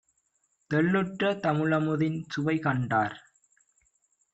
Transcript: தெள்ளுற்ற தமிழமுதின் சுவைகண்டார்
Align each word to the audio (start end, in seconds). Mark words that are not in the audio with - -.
தெள்ளுற்ற 0.71 1.31
தமிழமுதின் 1.43 2.19
சுவைகண்டார் 2.31 3.17